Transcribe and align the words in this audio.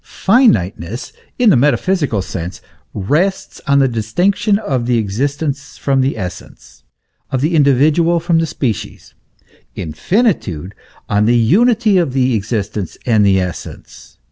Finiteness 0.03 1.13
in 1.37 1.51
the 1.51 1.55
metaphysical 1.55 2.23
sense 2.23 2.59
rests 2.91 3.61
on 3.67 3.77
the 3.77 3.87
distinction 3.87 4.57
of 4.57 4.87
the 4.87 4.97
existence 4.97 5.77
from 5.77 6.01
the 6.01 6.17
essence, 6.17 6.81
of 7.29 7.39
the 7.39 7.53
individual 7.55 8.19
from 8.19 8.39
the 8.39 8.47
species; 8.47 9.13
infinitude, 9.75 10.73
on 11.07 11.25
the 11.27 11.37
unity 11.37 11.99
of 11.99 12.15
existence 12.17 12.97
and 13.05 13.27
essence. 13.27 14.17